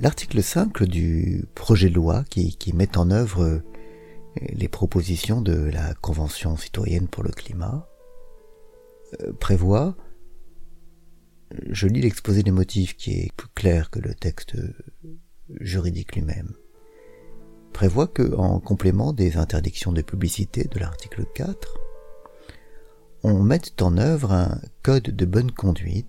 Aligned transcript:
L'article 0.00 0.44
5 0.44 0.84
du 0.84 1.44
projet 1.56 1.88
de 1.88 1.94
loi 1.94 2.22
qui, 2.30 2.72
met 2.72 2.96
en 2.96 3.10
œuvre 3.10 3.62
les 4.36 4.68
propositions 4.68 5.40
de 5.40 5.54
la 5.54 5.92
Convention 5.94 6.56
citoyenne 6.56 7.08
pour 7.08 7.24
le 7.24 7.30
climat 7.30 7.88
euh, 9.20 9.32
prévoit, 9.32 9.96
je 11.68 11.88
lis 11.88 12.02
l'exposé 12.02 12.44
des 12.44 12.52
motifs 12.52 12.96
qui 12.96 13.22
est 13.22 13.32
plus 13.36 13.48
clair 13.56 13.90
que 13.90 13.98
le 13.98 14.14
texte 14.14 14.56
juridique 15.58 16.14
lui-même, 16.14 16.52
prévoit 17.72 18.06
que, 18.06 18.36
en 18.36 18.60
complément 18.60 19.12
des 19.12 19.36
interdictions 19.36 19.90
de 19.90 20.02
publicité 20.02 20.64
de 20.64 20.78
l'article 20.78 21.24
4, 21.34 21.76
on 23.24 23.42
mette 23.42 23.82
en 23.82 23.96
œuvre 23.96 24.32
un 24.32 24.60
code 24.84 25.10
de 25.10 25.26
bonne 25.26 25.50
conduite 25.50 26.06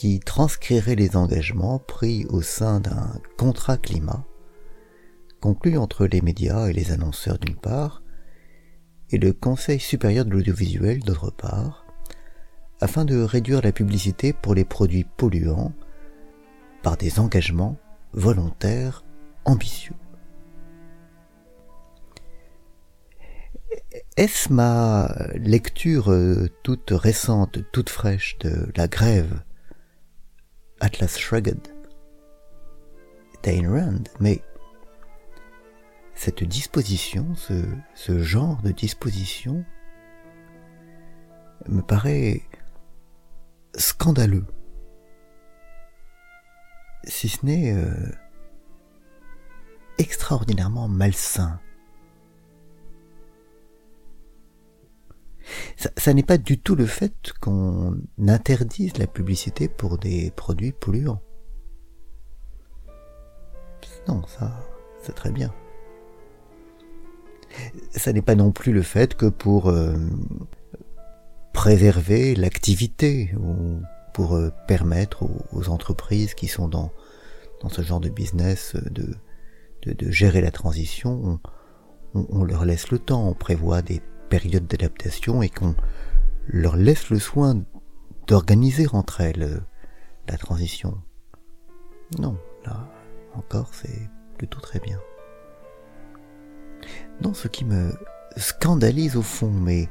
qui 0.00 0.18
transcrirait 0.18 0.94
les 0.94 1.14
engagements 1.14 1.78
pris 1.78 2.24
au 2.30 2.40
sein 2.40 2.80
d'un 2.80 3.20
contrat 3.36 3.76
climat 3.76 4.24
conclu 5.42 5.76
entre 5.76 6.06
les 6.06 6.22
médias 6.22 6.68
et 6.68 6.72
les 6.72 6.90
annonceurs 6.90 7.38
d'une 7.38 7.56
part, 7.56 8.02
et 9.10 9.18
le 9.18 9.34
Conseil 9.34 9.78
supérieur 9.78 10.24
de 10.24 10.30
l'audiovisuel 10.30 11.00
d'autre 11.00 11.30
part, 11.30 11.84
afin 12.80 13.04
de 13.04 13.20
réduire 13.20 13.60
la 13.60 13.72
publicité 13.72 14.32
pour 14.32 14.54
les 14.54 14.64
produits 14.64 15.04
polluants 15.04 15.74
par 16.82 16.96
des 16.96 17.20
engagements 17.20 17.76
volontaires 18.14 19.04
ambitieux. 19.44 19.96
Est-ce 24.16 24.50
ma 24.50 25.14
lecture 25.34 26.10
toute 26.62 26.90
récente, 26.90 27.58
toute 27.70 27.90
fraîche 27.90 28.38
de 28.38 28.72
La 28.76 28.88
Grève 28.88 29.42
Atlas 30.80 31.18
Shrugged, 31.18 31.68
d'Ayn 33.42 33.70
Rand, 33.70 34.04
mais 34.18 34.42
cette 36.14 36.42
disposition, 36.42 37.34
ce, 37.34 37.64
ce, 37.94 38.22
genre 38.22 38.60
de 38.62 38.72
disposition, 38.72 39.64
me 41.68 41.82
paraît 41.82 42.42
scandaleux, 43.74 44.46
si 47.04 47.28
ce 47.28 47.44
n'est 47.44 47.74
euh, 47.74 48.12
extraordinairement 49.98 50.88
malsain. 50.88 51.60
Ça, 55.96 56.12
n'est 56.12 56.22
pas 56.22 56.36
du 56.36 56.58
tout 56.58 56.74
le 56.74 56.84
fait 56.84 57.32
qu'on 57.40 57.96
interdise 58.26 58.98
la 58.98 59.06
publicité 59.06 59.68
pour 59.68 59.96
des 59.96 60.30
produits 60.30 60.72
polluants. 60.72 61.22
Non, 64.06 64.22
ça, 64.26 64.52
c'est 65.02 65.14
très 65.14 65.30
bien. 65.30 65.54
Ça 67.92 68.12
n'est 68.12 68.22
pas 68.22 68.34
non 68.34 68.52
plus 68.52 68.72
le 68.72 68.82
fait 68.82 69.14
que 69.14 69.26
pour 69.26 69.68
euh, 69.68 69.94
préserver 71.52 72.34
l'activité 72.34 73.34
ou 73.38 73.80
pour 74.12 74.34
euh, 74.34 74.50
permettre 74.68 75.24
aux, 75.52 75.68
entreprises 75.70 76.34
qui 76.34 76.46
sont 76.46 76.68
dans, 76.68 76.92
ce 77.70 77.82
genre 77.82 78.00
de 78.00 78.10
business 78.10 78.76
de, 78.90 79.14
de, 79.86 80.10
gérer 80.10 80.42
la 80.42 80.50
transition, 80.50 81.40
on, 82.14 82.26
on, 82.30 82.44
leur 82.44 82.64
laisse 82.64 82.90
le 82.90 82.98
temps, 82.98 83.26
on 83.26 83.34
prévoit 83.34 83.82
des 83.82 84.02
période 84.30 84.66
d'adaptation 84.66 85.42
et 85.42 85.50
qu'on 85.50 85.74
leur 86.46 86.76
laisse 86.76 87.10
le 87.10 87.18
soin 87.18 87.62
d'organiser 88.26 88.86
entre 88.92 89.20
elles 89.20 89.42
euh, 89.42 89.60
la 90.28 90.38
transition. 90.38 91.02
Non, 92.18 92.38
là 92.64 92.88
encore 93.34 93.74
c'est 93.74 94.08
plutôt 94.38 94.60
très 94.60 94.78
bien. 94.78 94.98
Non, 97.20 97.34
ce 97.34 97.48
qui 97.48 97.64
me 97.64 97.92
scandalise 98.36 99.16
au 99.16 99.22
fond, 99.22 99.50
mais 99.50 99.88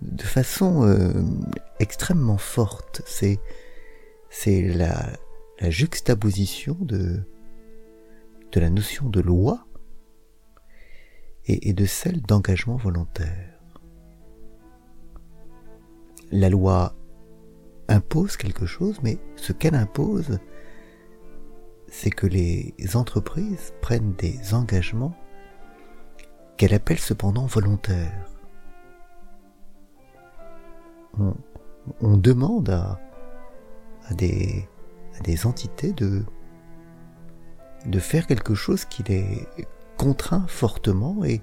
de 0.00 0.22
façon 0.22 0.84
euh, 0.84 1.22
extrêmement 1.80 2.38
forte, 2.38 3.02
c'est 3.04 3.38
c'est 4.30 4.62
la, 4.62 5.10
la 5.60 5.70
juxtaposition 5.70 6.76
de 6.80 7.22
de 8.52 8.60
la 8.60 8.70
notion 8.70 9.08
de 9.08 9.20
loi 9.20 9.66
et 11.46 11.74
de 11.74 11.84
celle 11.84 12.22
d'engagement 12.22 12.76
volontaire 12.76 13.53
la 16.34 16.50
loi 16.50 16.96
impose 17.88 18.36
quelque 18.36 18.66
chose, 18.66 18.98
mais 19.04 19.18
ce 19.36 19.52
qu'elle 19.52 19.76
impose, 19.76 20.40
c'est 21.86 22.10
que 22.10 22.26
les 22.26 22.74
entreprises 22.94 23.72
prennent 23.80 24.14
des 24.14 24.52
engagements 24.52 25.14
qu'elle 26.56 26.74
appelle 26.74 26.98
cependant 26.98 27.46
volontaires. 27.46 28.28
On, 32.00 32.16
demande 32.16 32.70
à, 32.70 32.98
des, 34.16 34.66
entités 35.44 35.92
de, 35.92 36.24
faire 38.00 38.26
quelque 38.26 38.54
chose 38.54 38.84
qui 38.84 39.04
les 39.04 39.46
contraint 39.96 40.46
fortement 40.48 41.22
et 41.24 41.40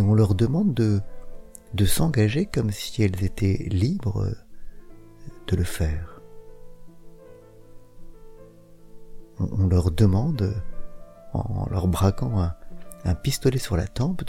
on 0.00 0.14
leur 0.14 0.34
demande 0.34 0.74
de, 0.74 1.00
de 1.74 1.84
s'engager 1.84 2.46
comme 2.46 2.70
si 2.70 3.02
elles 3.02 3.24
étaient 3.24 3.66
libres 3.68 4.28
de 5.48 5.56
le 5.56 5.64
faire. 5.64 6.20
On, 9.38 9.66
leur 9.66 9.90
demande, 9.90 10.54
en 11.32 11.68
leur 11.70 11.88
braquant 11.88 12.40
un, 13.04 13.14
pistolet 13.16 13.58
sur 13.58 13.76
la 13.76 13.88
tempe, 13.88 14.22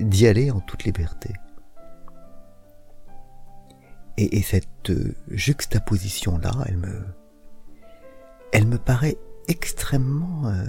d'y 0.00 0.26
aller 0.26 0.50
en 0.50 0.60
toute 0.60 0.82
liberté. 0.84 1.32
Et, 4.18 4.42
cette 4.42 4.92
juxtaposition-là, 5.28 6.52
elle 6.66 6.78
me, 6.78 7.04
elle 8.52 8.66
me 8.66 8.78
paraît 8.78 9.18
extrêmement 9.46 10.48
euh, 10.48 10.64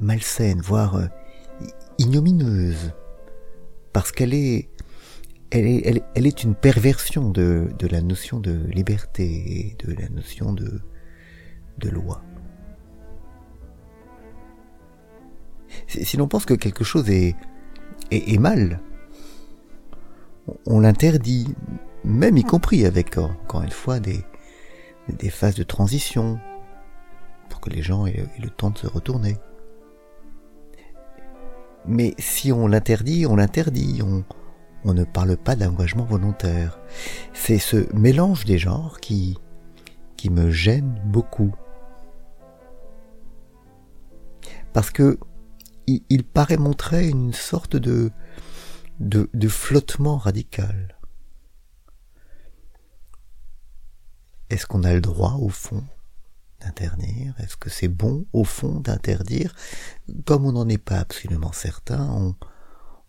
malsaine, 0.00 0.60
voire 0.60 0.96
euh, 0.96 1.06
ignomineuse 1.98 2.92
parce 3.92 4.12
qu'elle 4.12 4.34
est, 4.34 4.68
elle 5.50 5.66
est, 5.66 6.04
elle, 6.14 6.26
est 6.26 6.44
une 6.44 6.54
perversion 6.54 7.30
de, 7.30 7.68
de, 7.78 7.86
la 7.88 8.02
notion 8.02 8.38
de 8.38 8.66
liberté 8.68 9.24
et 9.24 9.76
de 9.84 9.92
la 9.94 10.08
notion 10.08 10.52
de, 10.52 10.80
de 11.78 11.88
loi. 11.88 12.22
Si 15.88 16.16
l'on 16.16 16.28
pense 16.28 16.46
que 16.46 16.54
quelque 16.54 16.84
chose 16.84 17.10
est, 17.10 17.34
est, 18.10 18.38
mal, 18.38 18.80
on 20.66 20.80
l'interdit, 20.80 21.54
même 22.04 22.36
y 22.36 22.44
compris 22.44 22.86
avec, 22.86 23.18
encore 23.18 23.62
une 23.62 23.70
fois, 23.70 24.00
des, 24.00 24.24
des 25.08 25.30
phases 25.30 25.54
de 25.54 25.62
transition, 25.62 26.38
pour 27.48 27.60
que 27.60 27.70
les 27.70 27.82
gens 27.82 28.06
aient 28.06 28.26
le 28.40 28.50
temps 28.50 28.70
de 28.70 28.78
se 28.78 28.86
retourner. 28.86 29.36
Mais 31.86 32.14
si 32.18 32.52
on 32.52 32.66
l'interdit, 32.66 33.26
on 33.26 33.36
l'interdit, 33.36 34.02
on, 34.02 34.94
ne 34.94 35.04
parle 35.04 35.36
pas 35.36 35.56
d'engagement 35.56 36.04
volontaire. 36.04 36.78
C'est 37.32 37.58
ce 37.58 37.92
mélange 37.94 38.44
des 38.44 38.58
genres 38.58 39.00
qui, 39.00 39.38
me 40.30 40.50
gêne 40.50 41.00
beaucoup. 41.06 41.54
Parce 44.72 44.90
que 44.90 45.18
il, 45.86 46.22
paraît 46.22 46.56
montrer 46.56 47.08
une 47.08 47.32
sorte 47.32 47.74
de, 47.76 48.12
de 49.00 49.48
flottement 49.48 50.18
radical. 50.18 50.96
Est-ce 54.50 54.66
qu'on 54.66 54.84
a 54.84 54.92
le 54.92 55.00
droit, 55.00 55.36
au 55.40 55.48
fond, 55.48 55.84
d'interdire? 56.60 57.34
Est-ce 57.38 57.56
que 57.56 57.70
c'est 57.70 57.88
bon, 57.88 58.26
au 58.32 58.44
fond, 58.44 58.80
d'interdire? 58.80 59.54
Comme 60.26 60.46
on 60.46 60.52
n'en 60.52 60.68
est 60.68 60.78
pas 60.78 60.98
absolument 60.98 61.52
certain, 61.52 62.08
on, 62.10 62.36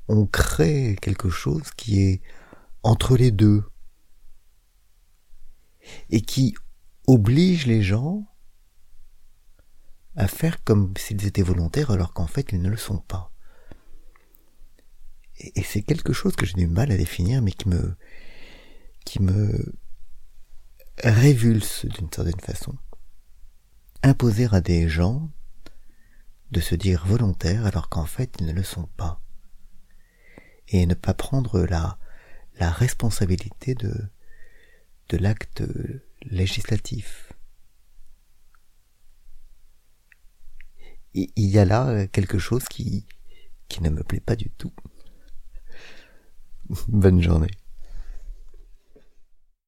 on 0.08 0.26
crée 0.26 0.98
quelque 1.02 1.30
chose 1.30 1.70
qui 1.76 2.02
est 2.02 2.22
entre 2.84 3.16
les 3.16 3.32
deux. 3.32 3.64
Et 6.10 6.22
qui 6.22 6.56
oblige 7.08 7.66
les 7.66 7.82
gens 7.82 8.28
à 10.16 10.28
faire 10.28 10.64
comme 10.64 10.94
s'ils 10.98 11.26
étaient 11.26 11.42
volontaires 11.42 11.92
alors 11.92 12.14
qu'en 12.14 12.28
fait 12.28 12.52
ils 12.52 12.62
ne 12.62 12.70
le 12.70 12.78
sont 12.78 13.00
pas. 13.00 13.32
Et, 15.40 15.64
c'est 15.64 15.82
quelque 15.82 16.14
chose 16.14 16.36
que 16.36 16.46
j'ai 16.46 16.54
du 16.54 16.68
mal 16.68 16.92
à 16.92 16.98
définir 16.98 17.42
mais 17.42 17.52
qui 17.52 17.70
me 17.70 17.96
qui 19.06 19.22
me 19.22 19.74
révulse 21.04 21.86
d'une 21.86 22.12
certaine 22.14 22.40
façon 22.40 22.78
imposer 24.04 24.48
à 24.52 24.62
des 24.62 24.88
gens 24.90 25.30
de 26.52 26.60
se 26.60 26.76
dire 26.76 27.06
volontaires 27.06 27.66
alors 27.66 27.90
qu'en 27.90 28.06
fait 28.06 28.36
ils 28.40 28.46
ne 28.46 28.54
le 28.54 28.64
sont 28.64 28.88
pas. 28.98 29.22
Et 30.68 30.86
ne 30.86 30.94
pas 30.94 31.14
prendre 31.14 31.62
la, 31.62 31.98
la 32.60 32.72
responsabilité 32.72 33.76
de, 33.76 33.94
de 35.10 35.18
l'acte 35.18 35.64
législatif. 36.24 37.34
Il 41.14 41.30
y 41.36 41.60
a 41.60 41.66
là 41.66 42.08
quelque 42.08 42.40
chose 42.40 42.64
qui, 42.70 43.06
qui 43.68 43.84
ne 43.84 43.90
me 43.90 44.04
plaît 44.04 44.22
pas 44.22 44.38
du 44.38 44.50
tout. 44.50 44.72
Bonne 46.88 47.22
journée. 47.22 47.52